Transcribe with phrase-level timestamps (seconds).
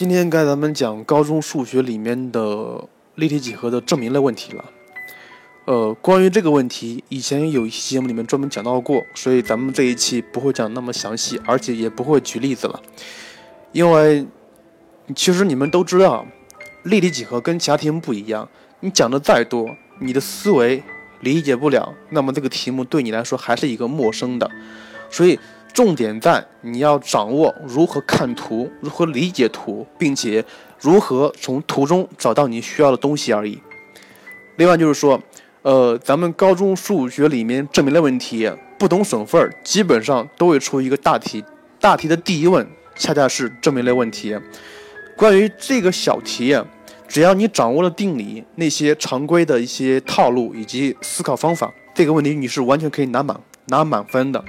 [0.00, 4.64] 今天该咱们讲高中数学里面的立体几何的证明类问题了。
[5.66, 12.80] 呃，关于这个问题，以前有一期节目里面专门讲到过，所以咱们这一期不会讲那么详细，而且也不会举例子了。
[13.72, 14.26] 因为
[15.14, 16.26] 其实你们都知道，
[16.84, 18.48] 立体几何跟其他题目不一样，
[18.80, 20.82] 你讲的再多，你的思维
[21.20, 24.50] 理解不了，那么这个题目对你来说还是一个陌生的，
[25.10, 25.38] 所以。
[25.72, 30.44] 重点在你要掌握如何看图，如何理解图，并且
[30.78, 33.60] 如何从图中找到你需要的东西而已。
[34.56, 35.20] 另外就是说，
[35.62, 41.44] 呃，咱们高中数学里面证明的问题，不同省份基本上都会出一个大题，
[41.80, 42.66] 大题的第一问
[42.96, 44.36] 恰恰是证明类问题。
[45.16, 46.58] 关于这个小题，
[47.06, 54.42] 只要你掌握了定理、那些常规的一些套路以及思考方法，这个问题你是完全可以拿满拿满分的。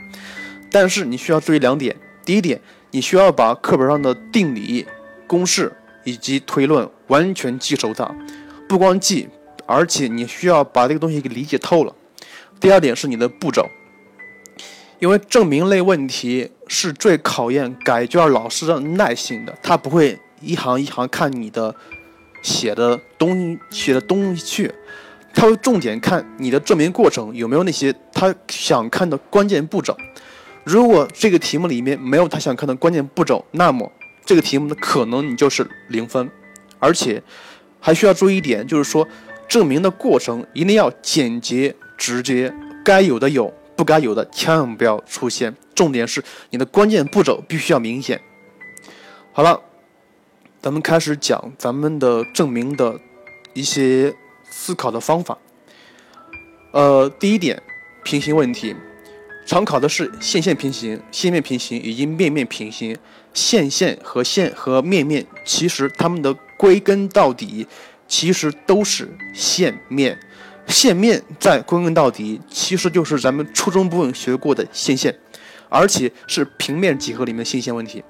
[0.72, 2.60] 但是你需要注意两点，第一点，
[2.92, 4.86] 你需要把课本上的定理、
[5.28, 5.72] 公式
[6.06, 8.10] 以及推论完全记熟它，
[8.70, 9.28] 不光记，
[9.66, 11.94] 而且你需要把这个东西给理解透了。
[12.60, 13.68] 第二点是你的步骤，
[15.00, 21.76] 因为证明类问题是最考验改卷老师的耐心的，他不会一行一行看你的
[22.42, 24.74] 写的东写的东西去，
[25.34, 29.98] 他会重点看你的证明过程有没有那些他想看的关键步骤。
[30.64, 33.92] 如果这个题目里面没有他想看的关键步骤，那么
[34.24, 36.30] 这个题目的可能你就是零分，
[36.80, 37.22] 而且
[37.80, 39.08] 还需要注意一点，就是说
[39.48, 42.54] 证明的过程一定要简洁直接，
[42.86, 45.56] 该有的有，不该有的千万不要出现。
[45.74, 48.22] 重点是你的关键步骤必须要明显。
[49.34, 49.60] 好了，
[50.62, 53.00] 咱们开始讲咱们的证明的
[53.54, 55.38] 一些思考的方法。
[56.72, 57.62] 呃，第一点，
[58.04, 58.76] 平行问题。
[59.46, 62.98] 常考的是线线平行、线面平行以及面面平行。
[63.34, 67.66] 线线和线和面面，其实它们的归根到底，
[68.06, 70.20] 其实都是线面。
[70.68, 75.18] 线面在归根到底，其实就是咱们初中部分学过的线线，
[75.70, 78.04] 而且是平面几何里面的线线问题。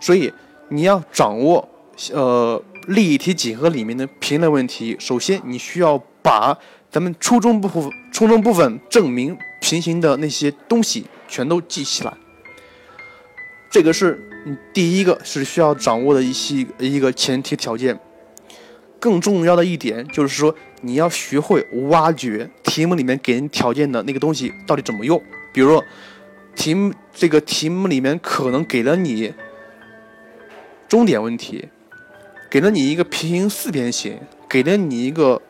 [0.00, 0.32] 所以
[0.70, 1.68] 你要掌握
[2.12, 6.58] 呃立体几何里面的平面问题，首先你需要把
[6.90, 9.38] 咱们初中部分初中部分证明。
[9.60, 12.12] 平行的那些东西全都记起来，
[13.70, 17.98] 这个是你第一个是需要掌握的一些一个前提条件。
[19.00, 25.22] 更重要的一点就是说，你要学会挖掘题目里面给人条件的那个东西到底怎么用。
[25.52, 25.82] 比如，
[26.56, 29.32] 题目这个题目里面可能给了你
[30.88, 31.68] 终点问题，
[32.50, 35.42] 给了你一个平行四边形，给了你一个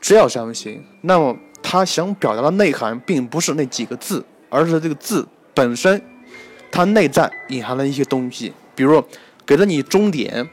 [0.00, 1.36] 直角三角形，那么。
[1.62, 6.02] 他想表达的内涵并不是那几个字，而是这个字本身，
[6.70, 8.52] 它内在隐含了一些东西。
[8.74, 9.02] 比如，
[9.44, 10.48] 给了你终点，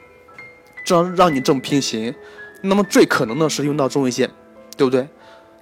[0.84, 2.14] 这样让你正平行，
[2.62, 4.30] 那么最可能的是用到中位线，
[4.76, 5.06] 对不对？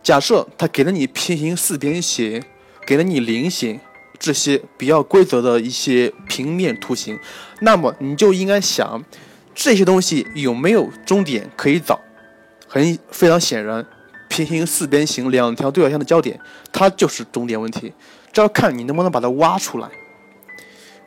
[0.02, 2.42] 假设他给了你平行四边形，
[2.86, 3.78] 给了你菱形
[4.18, 7.18] 这些比较规则的一些平面图形，
[7.60, 9.04] 那么你就应该想，
[9.54, 12.00] 这些东西有没有终点可以找？
[12.66, 13.86] 很非常显然。
[14.34, 16.36] 平行四边形两条对角线的交点，
[16.72, 17.92] 它就是终点问题，
[18.32, 19.88] 这要看你能不能把它挖出来。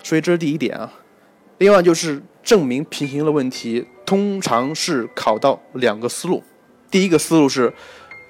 [0.02, 0.90] 所以这是第一点啊。
[1.58, 6.42] 另外就是证明平行的问题，通常是考到两个思路。
[6.90, 7.74] 第一个思路是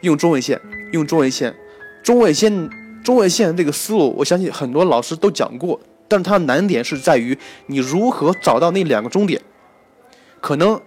[0.02, 0.59] 用中位线，
[0.91, 1.56] 用中位线，
[2.02, 2.69] 中位线，
[3.03, 7.38] 中位线这个思路，我相信很多老师都讲过，但是它的难点是在于
[7.68, 9.40] 你如何找到那两个终点，
[10.41, 10.81] 可能。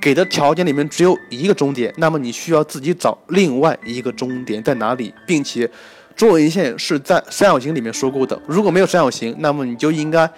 [0.00, 5.70] 给的条件里面只有一个终点，那么你需要自己找另外一个终点在哪里，并且
[6.16, 8.40] 中位线是在三角形里面说过的。
[8.46, 10.28] 如果没有三角形，那么你就应该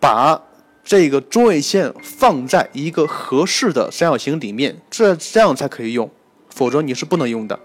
[0.00, 0.42] 把
[0.82, 6.10] 这个中位线放在一个合适的三角形里面，这这样才可以用，
[6.50, 7.56] 否则你是不能用的。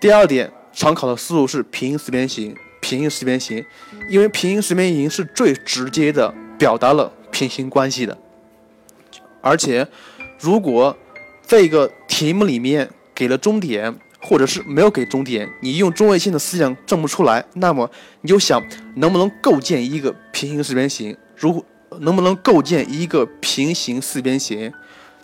[0.00, 3.64] 第二点，常考的思路是平行四边形，平行四边形，
[4.08, 8.18] 因为平行四边形是最直接的表达了平行关系的，
[9.40, 9.86] 而且。
[10.44, 10.94] 如果
[11.46, 18.62] 这个题目里面给了终点，或者是没有给终点，你用中位线的思想证不出来，那么你就想
[18.96, 21.16] 能不能构建一个平行四边形？
[21.34, 21.64] 如
[22.00, 24.70] 能不能构建一个平行四边形？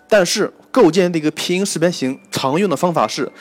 [0.09, 3.31] 但是构建这个平行四边形常用的方法是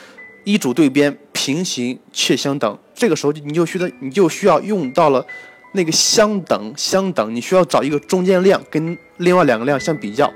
[0.45, 2.79] 一组对边平行且相等。
[2.95, 5.25] 这个时候你就需要你就需要用到了
[5.73, 10.31] 那个相等相等，你需要找一个中间量跟另外两个量相比较。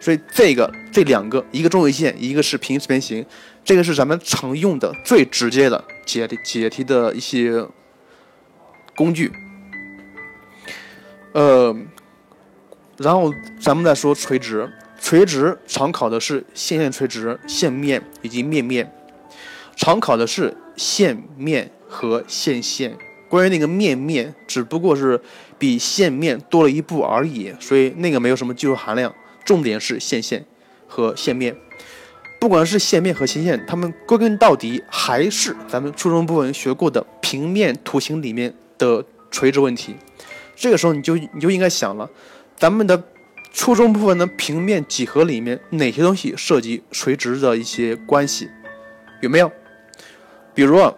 [0.00, 3.24] 所以这个这两个，一个中位线，一个是平行四边形，
[3.64, 7.66] 这个是咱们常用的最直接的解题解题的一些
[8.94, 9.32] 工具。
[11.32, 11.74] 呃，
[12.98, 14.70] 然后咱们再说垂直，
[15.00, 18.90] 垂直常考的是线线垂直、线面以及面面，
[19.74, 22.96] 常考的是线面和线线。
[23.28, 25.20] 关于那个面面，只不过是
[25.58, 29.12] 比线面多了一步而已，所以那个没有什么技术含量。
[29.46, 30.44] 重点是线线
[30.86, 31.56] 和线面，
[32.38, 39.96] 不管是线面和线线，它们归根到底还是咱们初中部分学过的平面图形里面的垂直问题。
[40.54, 42.10] 这个时候你就你就应该想了，
[42.58, 43.02] 咱们的
[43.52, 48.50] 初中部分的平面几何里面哪些东西涉及垂直的一些关系，
[49.22, 49.50] 有没有？
[50.52, 50.92] 比如。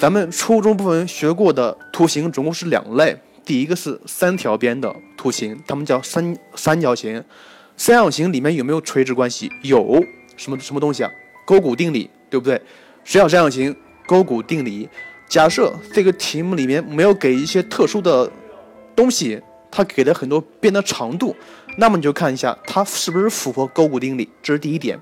[0.00, 7.24] 咱们初中部分学过的图形总共是两类，第一个是三条边的图形，它们叫三三角形。
[7.78, 9.50] 三角形里面有没有垂直关系？
[9.62, 10.04] 有
[10.36, 11.10] 什么什么东西啊？
[11.46, 12.60] 勾股定理，对不对？
[13.06, 13.74] 直角三角形？
[14.06, 14.86] 勾股定理。
[15.30, 18.30] 假设这个题目里面没有给一些特殊的
[18.94, 19.40] 东西，
[19.70, 21.34] 它给了很多边的长度，
[21.78, 25.00] 那么你就看一下它是不是符合勾股定理，这是第一点。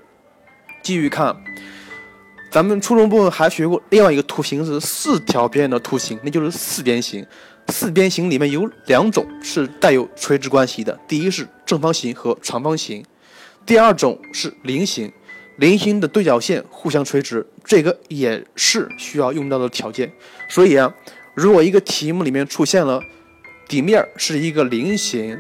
[0.84, 1.37] 继续看。
[2.52, 7.26] 咱们初中部分还学过另外一个图形是四条边的图形，那就是四边形。
[7.68, 13.04] 四边形里面有两种是带有垂直关系的，第一是正方形和长方形，
[13.64, 15.12] 第二种是菱形。
[15.56, 20.12] 菱形的对角线互相垂直，这个也是需要用到的条件。
[20.48, 20.94] 所以啊，
[21.34, 23.00] 如果一个题目里面出现了
[23.66, 25.38] 底面是一个菱形，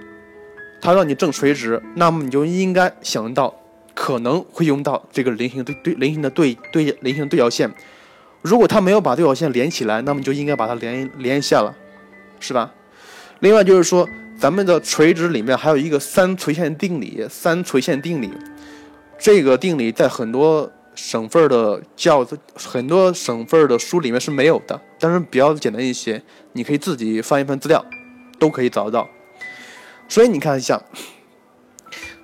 [0.80, 3.54] 它让你正垂直，那么你就应该想到。
[3.98, 7.72] 可能会用到这个菱形对对菱形的对对菱形对角线，
[8.42, 11.74] 如果它没有把对角线连起来，那么就应该把它连连一下了，
[12.46, 12.72] 是吧？
[13.40, 14.08] 另外就是说，
[14.38, 18.30] 咱们的垂直里面还有一个三垂线定理，三垂线定理，
[19.18, 26.22] 这个定理在很多省份的教很多省份的书里面是没有的，但是比较简单一些，
[26.52, 27.84] 你可以自己翻一翻资料，
[28.38, 29.08] 都可以找得到。
[30.08, 30.80] 所以你看一下，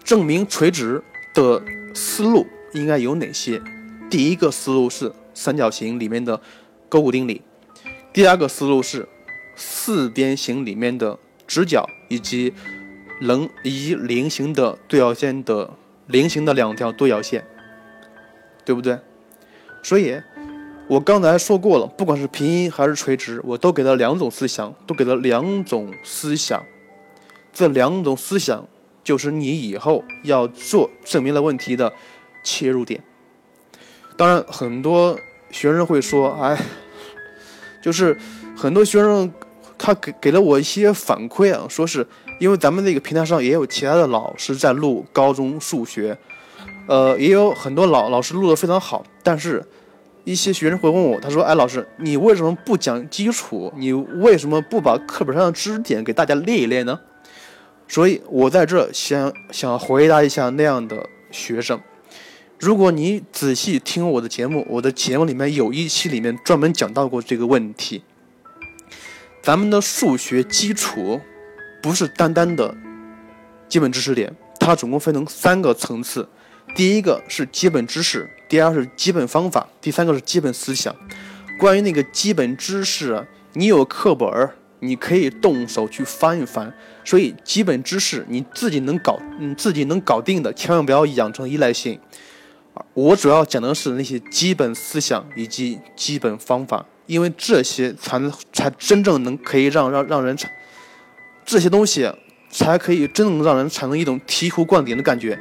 [0.04, 1.02] 证明垂直。
[1.34, 1.62] 的
[1.94, 3.58] 思路应该有哪些？
[4.10, 6.38] 第一个思路是三角形里面的
[6.90, 7.40] 勾股定理，
[8.12, 9.08] 第二个思路是
[9.64, 11.16] 四边形里面的
[11.46, 12.52] 直角以及
[13.20, 15.70] 棱以菱形的对角线的
[16.08, 17.44] 菱形的两条对角线，
[18.64, 18.98] 对不对？
[19.82, 20.20] 所以，
[20.88, 26.64] 我刚才说过了，不管是平行还是垂直，我都给了两种思想，都给了两种思想，
[27.52, 28.66] 这两种思想。
[29.04, 31.92] 就是你以后要做证明了问题的
[32.44, 33.02] 切入点。
[34.16, 35.18] 当然，很多
[35.50, 36.56] 学生会说：“哎，
[37.82, 38.16] 就是
[38.56, 39.32] 很多学生
[39.84, 42.06] 他给给了我一些反馈啊，说是
[42.38, 46.16] 因为咱们那个平台上也有其他的老师在录高中数学，
[46.86, 49.60] 呃，也有很多老老师录的非常好，但是
[50.22, 53.72] 一些学生会问我，他说：‘哎，老师，你为什么不讲基础？
[53.76, 57.00] 你为什么不把课本上的知识点给大家列一列呢？’”
[57.88, 61.80] 所以，我在这想想回答一下那样的学生。
[62.60, 68.04] 如果你仔细听我的节目，我的节目里面有一期里面专门讲到过这个问题。
[69.42, 71.20] 咱们的数学基础
[71.82, 72.74] 不是单单的
[73.68, 76.28] 基本知识点，它总共分成三个层次：
[76.76, 80.94] 第一个是基本知识，第二是基本方法，第三个是基本思想。
[81.58, 84.54] 关于那个基本知识，你有课本儿。
[84.84, 86.74] 你可以动手去翻一翻，
[87.04, 92.00] 所以基本知识你自己能搞，你，自己能搞定的，千万不要养成依赖性。
[92.92, 98.20] 我主要讲的是那些基本思想以及基本方法，因为这些才
[98.52, 100.50] 才真正能可以让让让人产
[101.44, 102.10] 这些东西
[102.50, 105.38] 才可以真正让人产生一种醍醐灌顶的感觉。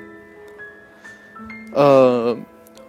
[1.74, 2.38] 呃。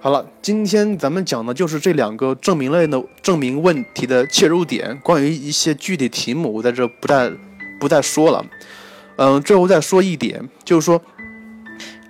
[0.04, 4.98] 好了，今天咱们讲的就是这两个证明类的证明问题的切入点。
[4.98, 7.30] 关于一些具体题目，我在这不再
[7.78, 8.44] 不再说了。
[9.14, 11.00] 嗯，最后再说一点，就是说，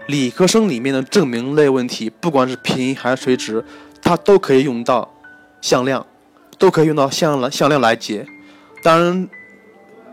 [0.06, 3.62] 理科生里面的证明类问题，不管是平行还是垂直，
[4.00, 5.12] 它都可以用到
[5.60, 6.06] 向量，
[6.62, 8.24] 都可以用到向量向量来解。
[8.84, 9.28] 当然，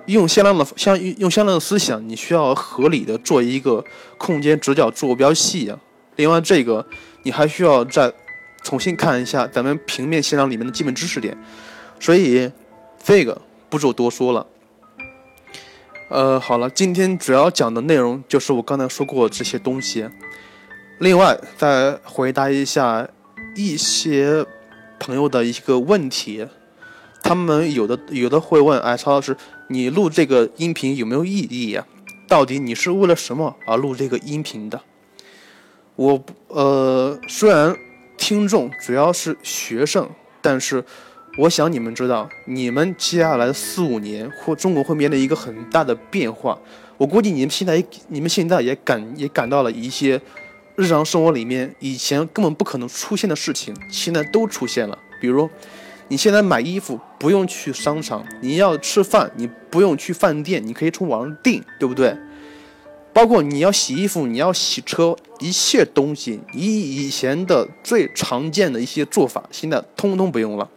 [0.07, 3.85] 用向量的向用向量的思想，你需要合理的做一个
[4.17, 5.77] 空间直角坐标系啊。
[6.15, 6.83] 另外，这个。
[7.23, 8.11] 你还需要再
[8.63, 11.37] 重新看一下咱们平面向量里面的基本知识点，
[11.99, 12.49] 所以
[13.03, 13.39] 这个
[13.69, 14.47] 不做多说了。
[16.09, 20.07] 呃，好了，今天主要讲的内容就是我刚才说过这些东西。
[20.99, 23.05] 另外，再回答一下
[23.53, 24.45] 一些
[24.99, 26.45] 朋友的一个问题，
[27.23, 29.35] 他们有的有的会问：哎，曹老师，
[29.69, 31.85] 你录这个音频有没有意义呀？
[32.27, 34.79] 到底你是为了什么而录这个音频的？
[35.95, 37.75] 我呃，虽然
[38.17, 40.07] 听众主要是学生，
[40.41, 40.83] 但是
[41.37, 46.57] 我想你们知道，你们接下来四五年或中国会面临一个很大的变化。
[46.97, 50.21] 我估计你们现在，你们现在也感也感到了一些
[50.79, 54.97] 日常生活里面以前根本不可能出现的事情，现在都出现了。
[55.19, 55.49] 比如，
[56.07, 62.15] 你现在买衣服不用去商场，你要吃饭你不用去饭店，你可以从网上订，对不对？
[63.11, 70.69] 包括你要洗衣服，你要洗车，一切东西，你以前的最常见的一些做法，现在通通不用了。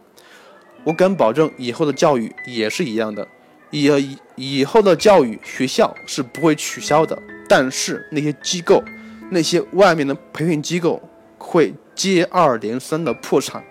[0.83, 3.25] 我敢保证，以后的教育也是一样的。
[3.71, 4.17] 以以
[4.59, 7.17] 以后的教育学校是不会取消的，
[7.47, 8.83] 但是那些机构，
[9.31, 11.01] 那些外面的培训机构
[11.37, 13.63] 会接二连三的破产。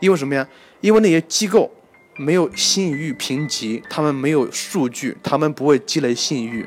[0.00, 0.48] 因为什么呀？
[0.80, 1.70] 因为那些机构
[2.16, 6.66] 没有信誉评级，他们没有数据，他们不会积累信誉。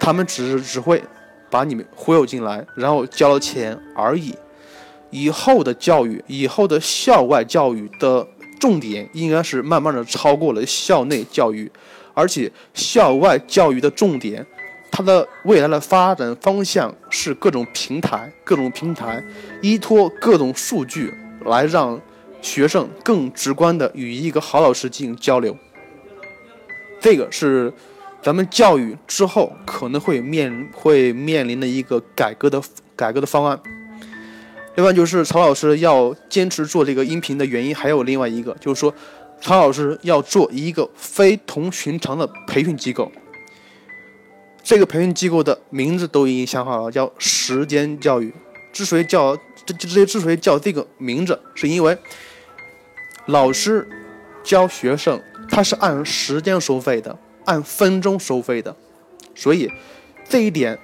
[0.00, 1.02] 他们只是只会
[1.50, 4.34] 把你们忽悠进来，然后交了钱而已。
[5.10, 8.26] 以后的教育，以后的校外教育的
[8.58, 11.70] 重点应该是慢慢的超过了校内教育，
[12.14, 14.46] 而且校外教育的重点，
[14.92, 19.20] 它的未来的发展方向是各种平台，各种平台
[19.60, 21.12] 依托各种数据
[21.46, 22.00] 来让
[22.40, 25.56] 学生更直观的与一个好老师进行交流。
[27.00, 27.72] 这个是。
[28.24, 32.62] 咱们教育之后可能会面会面临的一个改革的
[32.94, 33.60] 改革的方案。
[34.76, 38.94] 另外就是曹老师要坚持做这个音频的原因，还有另外一个就是说，
[39.40, 43.10] 曹老师要做一个非同寻常的培训机构。
[44.62, 48.32] 这个培训机构的名字都已经想好了，叫时间教育。
[48.72, 51.96] 之所以叫这这之所以叫这个名字，是因为
[53.26, 53.86] 老师
[54.42, 57.18] 教学生他是按时间收费的。
[57.44, 58.76] 按分钟收费的，
[59.34, 59.68] 所以
[60.28, 60.78] 这一点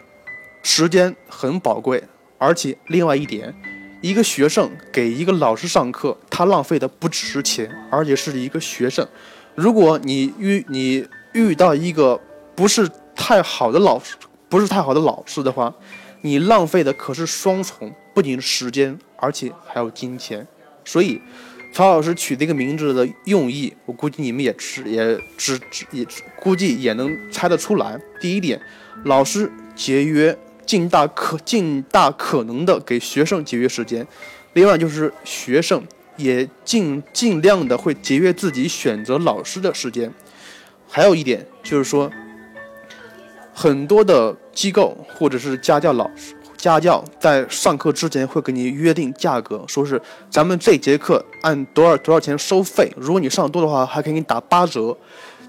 [0.61, 2.03] 时间很宝贵。
[2.37, 3.55] 而且另外一点，
[4.03, 9.07] 一个学生给一个老师上课，他浪费的不只是钱，而且是一个学生。
[9.55, 12.21] 如果你遇你遇到一个
[12.57, 14.17] 不是太好的老师，
[14.49, 15.75] 不是太好的老师的话，
[16.23, 20.47] 你浪费的可是双重，不仅时间，而且还有金钱。
[20.85, 21.21] 所以。
[21.71, 25.61] 曹老师取这个名字的用意，我估计你们也知也知
[25.93, 26.05] 也
[26.41, 28.01] 估计也能猜得出来。
[28.19, 28.59] 第一点，
[29.05, 34.03] 老师节约，尽大可尽大可能的给学生节约时间；
[34.55, 40.11] 另外就是学生也尽尽量的会节约自己选择老师的时间。
[40.89, 42.11] 还有一点就是说，
[43.61, 46.33] 很多的机构或者是家教老师。
[46.57, 50.01] 家教在上课之前会给你约定价格，说是
[50.31, 54.97] 咱们这节课按多少多少钱收费，如果你上多的话，还可以给你打八折。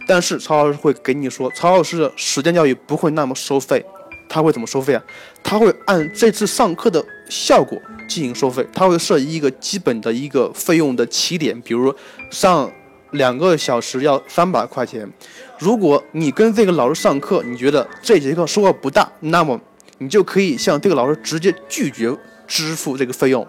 [0.07, 3.85] 但是曹老师会给你说，曹老师的时间教育不会那么收费，
[4.27, 5.03] 他会怎么收费啊？
[5.43, 11.93] 他会按这次上课的效果进行收费，他会设一个基本的一个费用的起点，比如
[12.31, 12.71] 上
[13.11, 15.11] 两个小时要三百块钱。
[15.57, 19.59] 如果你跟这个老师上课，你觉得这节课收获不大，那么。
[20.01, 22.09] 你就可以向这个老师直接拒绝
[22.47, 23.45] 支付这个费用。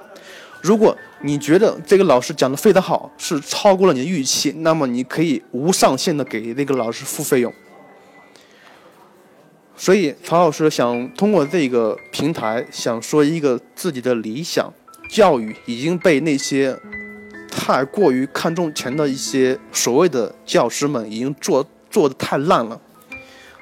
[0.61, 7.55] 如果你觉得这个老师讲的非常好，是超过了你的预期，那么你可以无上限的给那个老师付费用。
[9.77, 14.75] 所以曹老师想通过这个平台，想说一个自己的理想：
[15.09, 16.77] 教育已经被那些
[17.63, 22.81] 太过于看重钱的一些所谓的教师们已经做做的太烂了。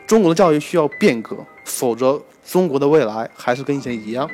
[0.07, 2.23] 中国的教育需要变革，否则。
[2.51, 4.27] 中国的未来还是跟以前一样，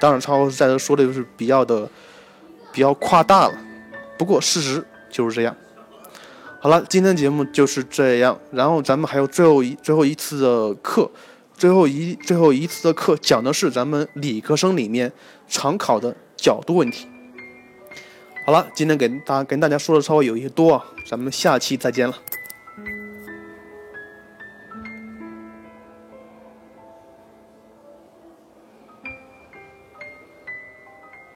[0.00, 1.88] 当然，超在这说的就是比较的
[2.72, 3.54] 比较夸大了，
[4.18, 5.56] 不过事实就是这样。
[6.58, 11.08] 好了，今天节目就是这样，然后咱们还有最后一最后一次的课，
[11.56, 15.12] 最后一最后一次的课讲的是咱们理科生里面
[15.46, 17.06] 常考的角度问题。
[18.44, 22.16] 好了，今天给大跟大家说的稍微有一些多啊，咱们下期再见了。